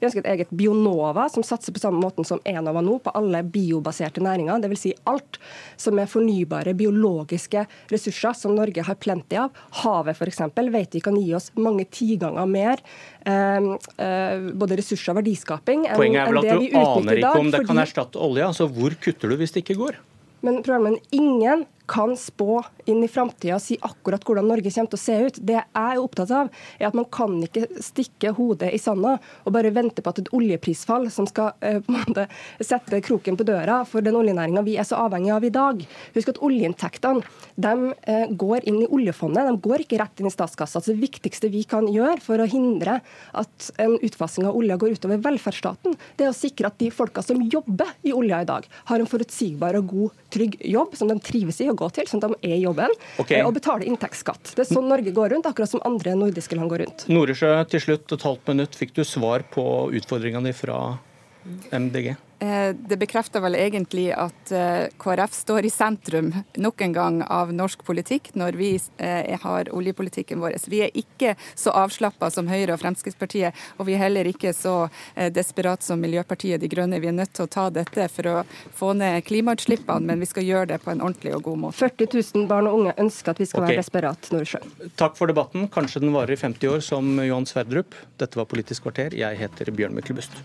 vi 0.00 0.08
ønsker 0.08 0.22
et 0.24 0.30
eget 0.34 0.54
Bionova, 0.56 1.28
som 1.32 1.46
satser 1.46 1.74
på 1.74 1.82
samme 1.82 2.02
måten 2.02 2.26
som 2.26 2.42
Enova 2.48 2.82
nå, 2.84 2.98
på 3.04 3.14
alle 3.16 3.42
biobaserte 3.46 4.24
næringer. 4.24 4.62
Dvs. 4.64 4.82
Si 4.86 4.94
alt 5.08 5.38
som 5.80 5.98
er 6.02 6.10
fornybare 6.10 6.74
biologiske 6.76 7.66
ressurser, 7.92 8.36
som 8.36 8.56
Norge 8.56 8.84
har 8.86 8.98
plenty 9.00 9.38
av. 9.40 9.54
Havet 9.82 10.18
f.eks. 10.18 10.42
vet 10.56 10.98
vi 10.98 11.04
kan 11.04 11.16
gi 11.20 11.30
oss 11.36 11.52
mange 11.54 11.86
tiganger 11.92 12.46
mer 12.50 12.82
eh, 13.26 13.70
eh, 14.02 14.50
både 14.56 14.80
ressurser 14.80 15.12
og 15.12 15.20
verdiskaping 15.20 15.86
enn, 15.86 15.96
Poenget 15.98 16.22
er 16.22 16.32
vel 16.32 16.42
at 16.42 16.50
du 16.50 16.76
aner 16.80 17.22
ikke 17.22 17.38
om 17.40 17.54
det 17.54 17.62
kan 17.68 17.82
erstatte 17.82 18.20
olje. 18.22 18.44
altså 18.46 18.68
Hvor 18.70 18.94
kutter 19.02 19.32
du 19.32 19.38
hvis 19.40 19.54
det 19.54 19.64
ikke 19.64 19.78
går? 19.80 19.98
Men 20.46 20.60
problemet 20.66 21.00
er 21.00 21.18
ingen 21.18 21.64
kan 21.88 22.16
spå 22.18 22.60
inn 22.90 23.02
i 23.04 23.10
framtida 23.10 23.56
og 23.56 23.62
si 23.62 23.76
akkurat 23.84 24.24
hvordan 24.26 24.48
Norge 24.50 24.70
kommer 24.74 24.90
til 24.92 24.98
å 24.98 25.02
se 25.02 25.16
ut. 25.26 25.38
Det 25.38 25.56
jeg 25.56 25.64
er 25.82 26.00
opptatt 26.02 26.32
av, 26.34 26.50
er 26.78 26.88
at 26.88 26.96
man 26.98 27.06
kan 27.12 27.36
ikke 27.46 27.66
stikke 27.82 28.32
hodet 28.36 28.72
i 28.74 28.80
sanda 28.82 29.16
og 29.44 29.54
bare 29.54 29.72
vente 29.74 30.02
på 30.02 30.12
at 30.12 30.20
et 30.22 30.30
oljeprisfall 30.36 31.08
som 31.14 31.28
skal 31.30 31.54
uh, 31.62 31.78
på 31.82 31.92
en 31.92 31.98
måte 32.02 32.26
sette 32.64 33.00
kroken 33.06 33.38
på 33.38 33.46
døra 33.46 33.80
for 33.88 34.04
den 34.04 34.18
oljenæringa 34.18 34.64
vi 34.66 34.76
er 34.80 34.88
så 34.88 35.00
avhengig 35.06 35.32
av 35.34 35.46
i 35.46 35.52
dag. 35.54 35.82
Husk 36.16 36.32
at 36.32 36.42
oljeinntektene 36.46 37.24
de, 37.54 37.74
uh, 37.94 38.26
går 38.44 38.66
inn 38.68 38.82
i 38.84 38.90
oljefondet, 38.90 39.46
de 39.46 39.64
går 39.66 39.86
ikke 39.86 40.00
rett 40.02 40.22
inn 40.22 40.30
i 40.30 40.34
statskassa. 40.34 40.82
Så 40.82 40.92
det 40.92 41.02
viktigste 41.02 41.50
vi 41.52 41.64
kan 41.68 41.88
gjøre 41.90 42.18
for 42.24 42.42
å 42.42 42.48
hindre 42.50 43.00
at 43.36 43.70
en 43.82 43.96
utfasing 44.06 44.48
av 44.48 44.58
olja 44.58 44.78
går 44.80 44.96
utover 44.96 45.22
velferdsstaten, 45.24 45.96
det 46.18 46.26
er 46.26 46.32
å 46.32 46.36
sikre 46.36 46.70
at 46.70 46.78
de 46.80 46.90
folka 46.94 47.22
som 47.24 47.42
jobber 47.42 47.94
i 48.06 48.14
olja 48.16 48.42
i 48.42 48.48
dag, 48.48 48.66
har 48.90 49.02
en 49.02 49.10
forutsigbar 49.10 49.78
og 49.80 49.90
god, 49.92 50.22
trygg 50.34 50.58
jobb 50.66 50.96
som 50.98 51.10
de 51.10 51.18
trives 51.22 51.60
i 51.62 51.68
gå 51.78 51.88
til, 51.96 52.08
sånn 52.10 52.22
at 52.24 52.34
de 52.34 52.50
er 52.50 52.56
i 52.58 52.62
jobben, 52.64 52.94
okay. 53.22 53.42
og 53.46 53.54
betaler 53.56 53.86
inntektsskatt. 53.88 54.54
Det 54.56 54.64
er 54.64 54.70
sånn 54.70 54.88
Norge 54.90 55.12
går 55.16 55.34
rundt, 55.34 55.48
akkurat 55.48 55.72
som 55.72 55.84
andre 55.88 56.16
nordiske 56.18 56.58
land 56.58 56.72
går 56.72 56.84
rundt. 56.84 57.06
Noresjø, 57.12 57.52
til 57.72 57.84
slutt, 57.88 58.16
et 58.16 58.26
halvt 58.26 58.52
minutt. 58.52 58.78
Fikk 58.78 58.96
du 58.96 59.04
svar 59.06 59.44
på 59.52 59.66
utfordringene 59.96 60.54
fra 60.56 60.80
MDG? 61.70 62.16
Eh, 62.38 62.74
det 62.88 62.96
bekrefter 63.00 63.40
vel 63.40 63.54
egentlig 63.56 64.10
at 64.12 64.50
eh, 64.52 64.90
KrF 65.00 65.32
står 65.32 65.64
i 65.64 65.70
sentrum 65.72 66.34
nok 66.60 66.82
en 66.84 66.92
gang 66.92 67.22
av 67.22 67.52
norsk 67.56 67.80
politikk 67.86 68.34
når 68.36 68.58
vi 68.60 68.68
eh, 69.00 69.32
har 69.40 69.70
oljepolitikken 69.72 70.42
vår. 70.44 70.58
Vi 70.68 70.82
er 70.84 70.92
ikke 70.92 71.32
så 71.56 71.72
avslappa 71.72 72.28
som 72.30 72.50
Høyre 72.52 72.74
og 72.76 72.82
Fremskrittspartiet, 72.82 73.56
og 73.80 73.88
vi 73.88 73.96
er 73.96 74.04
heller 74.04 74.28
ikke 74.28 74.52
så 74.56 74.90
desperat 75.32 75.84
som 75.84 76.00
Miljøpartiet 76.02 76.60
De 76.60 76.68
Grønne. 76.68 77.00
Vi 77.00 77.08
er 77.08 77.16
nødt 77.16 77.32
til 77.36 77.46
å 77.46 77.50
ta 77.50 77.68
dette 77.72 78.08
for 78.12 78.28
å 78.28 78.36
få 78.76 78.92
ned 78.98 79.24
klimautslippene, 79.24 80.04
men 80.04 80.20
vi 80.20 80.28
skal 80.28 80.44
gjøre 80.44 80.70
det 80.74 80.80
på 80.84 80.92
en 80.92 81.00
ordentlig 81.00 81.32
og 81.38 81.46
god 81.48 81.62
måte. 81.64 81.78
40 81.80 82.12
000 82.36 82.48
barn 82.50 82.68
og 82.68 82.80
unge 82.82 82.96
ønsker 83.00 83.32
at 83.32 83.40
vi 83.40 83.48
skal 83.48 83.64
okay. 83.64 83.72
være 83.72 83.84
desperat 83.84 84.32
Nordsjø. 84.34 84.60
Takk 85.00 85.16
for 85.16 85.32
debatten. 85.32 85.70
Kanskje 85.72 86.04
den 86.04 86.12
varer 86.16 86.36
i 86.36 86.40
50 86.42 86.74
år 86.74 86.84
som 86.84 87.16
Johan 87.24 87.48
Sverdrup. 87.48 87.96
Dette 88.20 88.36
var 88.36 88.50
Politisk 88.50 88.84
kvarter. 88.90 89.16
Jeg 89.16 89.40
heter 89.40 89.72
Bjørn 89.72 89.96
Myklebust. 89.96 90.36